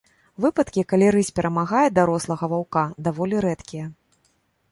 [0.43, 3.85] Выпадкі, калі рысь перамагае дарослага ваўка, даволі рэдкія.